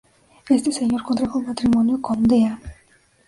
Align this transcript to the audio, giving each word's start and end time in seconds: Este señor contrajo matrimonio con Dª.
Este 0.49 0.71
señor 0.71 1.03
contrajo 1.03 1.39
matrimonio 1.41 2.01
con 2.01 2.23
Dª. 2.27 2.59